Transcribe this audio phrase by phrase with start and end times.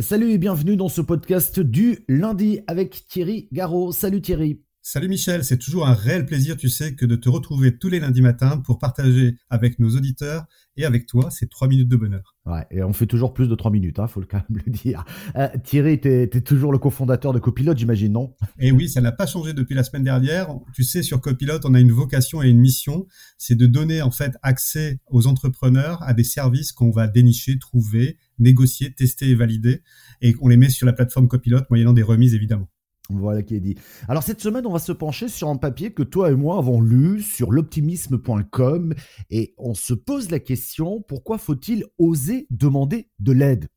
[0.00, 3.92] Salut et bienvenue dans ce podcast du lundi avec Thierry Garot.
[3.92, 4.62] Salut Thierry.
[4.84, 8.00] Salut Michel, c'est toujours un réel plaisir, tu sais, que de te retrouver tous les
[8.00, 10.46] lundis matins pour partager avec nos auditeurs
[10.76, 12.34] et avec toi ces trois minutes de bonheur.
[12.46, 15.04] Ouais, et on fait toujours plus de trois minutes, hein, faut quand même le dire.
[15.36, 18.34] Euh, Thierry, tu es, toujours le cofondateur de Copilote, j'imagine, non?
[18.58, 20.48] Et eh oui, ça n'a pas changé depuis la semaine dernière.
[20.74, 23.06] Tu sais, sur Copilote, on a une vocation et une mission,
[23.38, 28.18] c'est de donner en fait accès aux entrepreneurs à des services qu'on va dénicher, trouver,
[28.40, 29.80] négocier, tester et valider,
[30.22, 32.68] et on les met sur la plateforme Copilote moyennant des remises évidemment.
[33.18, 33.76] Voilà qui est dit.
[34.08, 36.80] Alors cette semaine, on va se pencher sur un papier que toi et moi avons
[36.80, 38.94] lu sur l'optimisme.com
[39.30, 43.68] et on se pose la question, pourquoi faut-il oser demander de l'aide?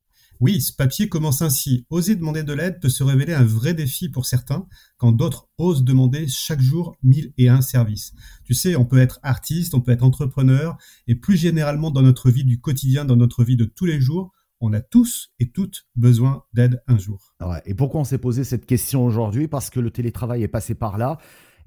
[0.41, 1.85] Oui, ce papier commence ainsi.
[1.89, 4.67] Oser demander de l'aide peut se révéler un vrai défi pour certains,
[4.97, 8.13] quand d'autres osent demander chaque jour mille et un services.
[8.43, 10.77] Tu sais, on peut être artiste, on peut être entrepreneur,
[11.07, 14.33] et plus généralement dans notre vie du quotidien, dans notre vie de tous les jours,
[14.61, 17.35] on a tous et toutes besoin d'aide un jour.
[17.65, 19.47] et pourquoi on s'est posé cette question aujourd'hui?
[19.47, 21.17] Parce que le télétravail est passé par là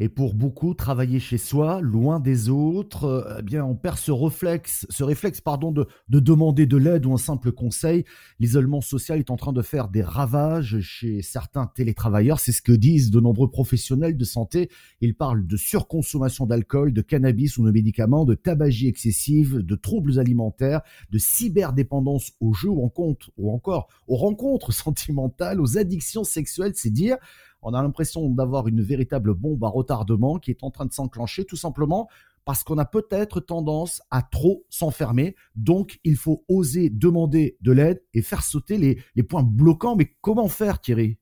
[0.00, 4.12] et pour beaucoup, travailler chez soi, loin des autres, euh, eh bien, on perd ce
[4.12, 8.04] réflexe, ce réflexe pardon, de, de demander de l'aide ou un simple conseil.
[8.38, 12.38] L'isolement social est en train de faire des ravages chez certains télétravailleurs.
[12.38, 14.70] C'est ce que disent de nombreux professionnels de santé.
[15.00, 20.20] Ils parlent de surconsommation d'alcool, de cannabis ou de médicaments, de tabagie excessive, de troubles
[20.20, 26.22] alimentaires, de cyberdépendance aux jeux ou, en compte, ou encore aux rencontres sentimentales, aux addictions
[26.22, 26.72] sexuelles.
[26.76, 27.16] C'est dire
[27.62, 31.44] on a l'impression d'avoir une véritable bombe à retardement qui est en train de s'enclencher
[31.44, 32.08] tout simplement
[32.48, 35.36] parce qu'on a peut-être tendance à trop s'enfermer.
[35.54, 39.96] Donc, il faut oser demander de l'aide et faire sauter les, points bloquants.
[39.96, 41.18] Mais comment faire, Thierry?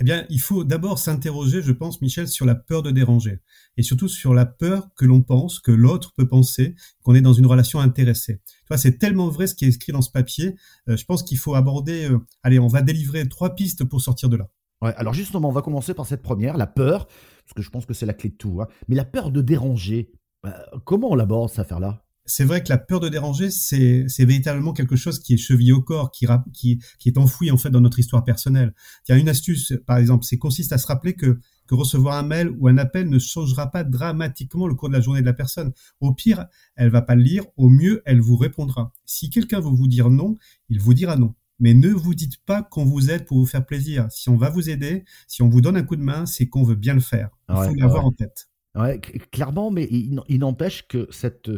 [0.00, 3.40] Eh bien, il faut d'abord s'interroger, je pense, Michel, sur la peur de déranger.
[3.76, 7.32] Et surtout sur la peur que l'on pense, que l'autre peut penser, qu'on est dans
[7.32, 8.40] une relation intéressée.
[8.46, 10.54] Tu vois, c'est tellement vrai ce qui est écrit dans ce papier.
[10.88, 14.28] Euh, je pense qu'il faut aborder, euh, allez, on va délivrer trois pistes pour sortir
[14.28, 14.48] de là.
[14.82, 17.86] Ouais, alors justement, on va commencer par cette première, la peur, parce que je pense
[17.86, 18.60] que c'est la clé de tout.
[18.60, 18.68] Hein.
[18.86, 20.12] Mais la peur de déranger,
[20.42, 22.04] bah, comment on l'aborde cette affaire-là?
[22.30, 25.80] C'est vrai que la peur de déranger, c'est, véritablement quelque chose qui est chevillé au
[25.80, 28.74] corps, qui, qui, qui est enfoui en fait dans notre histoire personnelle.
[29.08, 32.16] Il y a une astuce, par exemple, c'est consiste à se rappeler que, que recevoir
[32.16, 35.26] un mail ou un appel ne changera pas dramatiquement le cours de la journée de
[35.26, 35.72] la personne.
[36.00, 36.46] Au pire,
[36.76, 38.92] elle va pas le lire, au mieux, elle vous répondra.
[39.06, 40.36] Si quelqu'un veut vous dire non,
[40.68, 41.34] il vous dira non.
[41.60, 44.06] Mais ne vous dites pas qu'on vous aide pour vous faire plaisir.
[44.10, 46.62] Si on va vous aider, si on vous donne un coup de main, c'est qu'on
[46.62, 47.30] veut bien le faire.
[47.48, 48.48] Il faut l'avoir en tête.
[48.74, 49.00] Ouais,
[49.32, 51.50] clairement, mais il, n'empêche que cette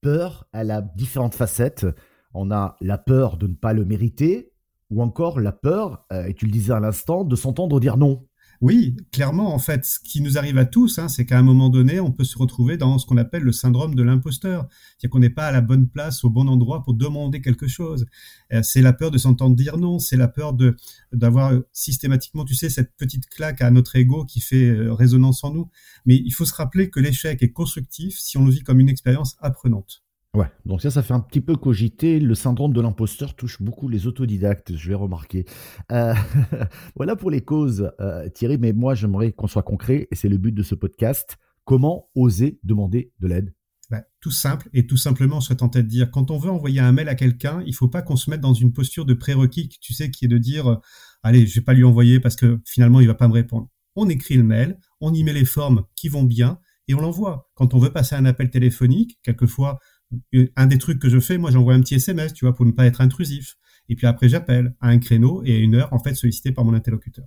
[0.00, 1.86] peur, elle a différentes facettes.
[2.32, 4.52] On a la peur de ne pas le mériter,
[4.90, 8.26] ou encore la peur, euh, et tu le disais à l'instant, de s'entendre dire non.
[8.60, 11.68] Oui, clairement, en fait, ce qui nous arrive à tous, hein, c'est qu'à un moment
[11.68, 14.68] donné, on peut se retrouver dans ce qu'on appelle le syndrome de l'imposteur.
[14.70, 18.06] C'est-à-dire qu'on n'est pas à la bonne place, au bon endroit pour demander quelque chose.
[18.52, 20.76] Euh, c'est la peur de s'entendre dire non, c'est la peur de
[21.12, 25.52] d'avoir systématiquement, tu sais, cette petite claque à notre ego qui fait euh, résonance en
[25.52, 25.70] nous.
[26.06, 28.88] Mais il faut se rappeler que l'échec est constructif si on le vit comme une
[28.88, 30.03] expérience apprenante.
[30.34, 32.18] Ouais, donc ça, ça fait un petit peu cogiter.
[32.18, 35.44] Le syndrome de l'imposteur touche beaucoup les autodidactes, je vais remarquer.
[35.92, 36.12] Euh,
[36.96, 40.36] voilà pour les causes, euh, Thierry, mais moi, j'aimerais qu'on soit concret, et c'est le
[40.36, 41.36] but de ce podcast.
[41.64, 43.54] Comment oser demander de l'aide?
[43.90, 46.80] Bah, Tout simple, et tout simplement, on serait tenté de dire, quand on veut envoyer
[46.80, 49.68] un mail à quelqu'un, il faut pas qu'on se mette dans une posture de prérequis,
[49.68, 50.76] tu sais, qui est de dire, euh,
[51.22, 53.68] allez, je vais pas lui envoyer parce que finalement, il va pas me répondre.
[53.94, 56.58] On écrit le mail, on y met les formes qui vont bien,
[56.88, 57.50] et on l'envoie.
[57.54, 59.78] Quand on veut passer un appel téléphonique, quelquefois,
[60.56, 62.72] un des trucs que je fais, moi, j'envoie un petit SMS, tu vois, pour ne
[62.72, 63.56] pas être intrusif.
[63.88, 66.64] Et puis après, j'appelle à un créneau et à une heure, en fait, sollicité par
[66.64, 67.26] mon interlocuteur.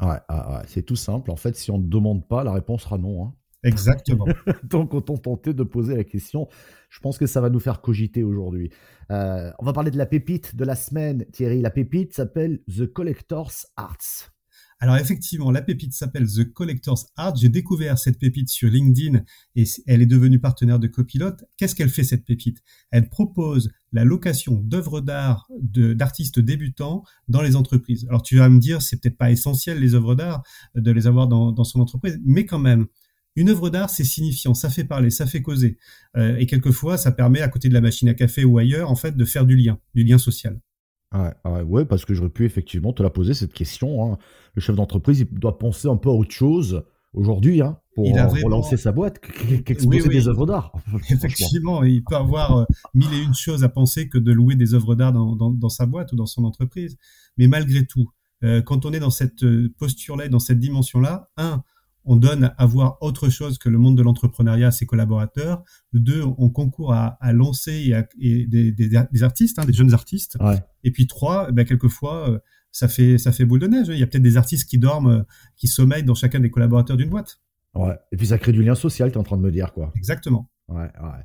[0.00, 0.18] Ouais,
[0.66, 1.30] c'est tout simple.
[1.30, 3.24] En fait, si on ne demande pas, la réponse sera non.
[3.24, 3.34] Hein.
[3.62, 4.26] Exactement.
[4.64, 6.48] Donc, autant tenter de poser la question.
[6.90, 8.70] Je pense que ça va nous faire cogiter aujourd'hui.
[9.10, 11.60] Euh, on va parler de la pépite de la semaine, Thierry.
[11.60, 14.35] La pépite s'appelle The Collector's Arts.
[14.78, 17.36] Alors effectivement, la pépite s'appelle The Collector's Art.
[17.36, 19.22] J'ai découvert cette pépite sur LinkedIn
[19.54, 21.32] et elle est devenue partenaire de Copilot.
[21.56, 22.58] Qu'est-ce qu'elle fait cette pépite?
[22.90, 28.06] Elle propose la location d'œuvres d'art d'artistes débutants dans les entreprises.
[28.08, 30.42] Alors tu vas me dire, c'est peut-être pas essentiel les œuvres d'art
[30.74, 32.86] de les avoir dans, son entreprise, mais quand même.
[33.38, 35.76] Une œuvre d'art, c'est signifiant, ça fait parler, ça fait causer.
[36.16, 38.96] Euh, et quelquefois, ça permet, à côté de la machine à café ou ailleurs, en
[38.96, 40.58] fait, de faire du lien, du lien social.
[41.12, 44.12] Ouais, parce que j'aurais pu effectivement te la poser cette question.
[44.12, 44.18] Hein.
[44.54, 46.84] Le chef d'entreprise, il doit penser un peu à autre chose
[47.16, 50.72] aujourd'hui hein, pour relancer sa boîte qu'exposer des œuvres d'art.
[51.10, 52.64] Effectivement, il peut avoir euh,
[52.94, 56.12] mille et une choses à penser que de louer des œuvres d'art dans, sa boîte
[56.12, 56.96] ou dans son entreprise.
[57.38, 58.10] Mais malgré tout,
[58.44, 61.62] euh, quand on est dans cette euh, posture-là, dans cette dimension-là, un,
[62.06, 65.62] on donne à voir autre chose que le monde de l'entrepreneuriat à ses collaborateurs.
[65.92, 70.38] Deux, on concourt à, lancer des, artistes, hein, des jeunes artistes.
[70.84, 72.40] Et puis trois, ben, quelquefois,
[72.72, 73.88] ça fait ça fait boule de neige.
[73.88, 75.24] Il y a peut-être des artistes qui dorment,
[75.56, 77.40] qui sommeillent dans chacun des collaborateurs d'une boîte.
[77.74, 77.94] Ouais.
[78.12, 79.92] Et puis ça crée du lien social, tu es en train de me dire quoi.
[79.96, 80.48] Exactement.
[80.68, 81.24] Ouais, ouais.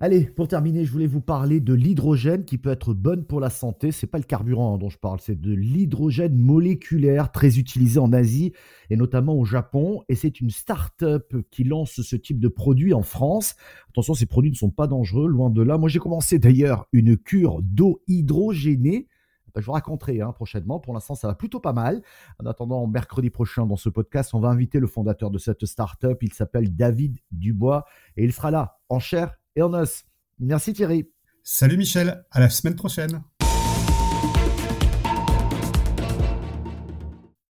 [0.00, 3.50] Allez, pour terminer, je voulais vous parler de l'hydrogène qui peut être bonne pour la
[3.50, 3.92] santé.
[3.92, 8.14] C'est pas le carburant hein, dont je parle, c'est de l'hydrogène moléculaire très utilisé en
[8.14, 8.54] Asie
[8.88, 10.04] et notamment au Japon.
[10.08, 13.56] Et c'est une start-up qui lance ce type de produit en France.
[13.90, 15.76] Attention, ces produits ne sont pas dangereux, loin de là.
[15.76, 19.06] Moi, j'ai commencé d'ailleurs une cure d'eau hydrogénée.
[19.54, 20.80] je vous raconterai hein, prochainement.
[20.80, 22.00] Pour l'instant, ça va plutôt pas mal.
[22.42, 26.22] En attendant, mercredi prochain, dans ce podcast, on va inviter le fondateur de cette start-up.
[26.22, 27.84] Il s'appelle David Dubois
[28.16, 30.04] et il sera là en chair et en os.
[30.38, 31.08] Merci Thierry.
[31.42, 33.22] Salut Michel, à la semaine prochaine.